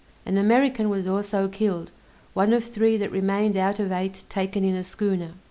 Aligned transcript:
An 0.25 0.35
American 0.35 0.89
was 0.89 1.07
also 1.07 1.47
killed, 1.47 1.91
one 2.33 2.53
of 2.53 2.63
three 2.63 2.97
that 2.97 3.11
remained 3.11 3.55
out 3.55 3.79
of 3.79 3.91
eight 3.91 4.23
taken 4.29 4.63
in 4.63 4.73
a 4.73 4.83
schooner. 4.83 5.33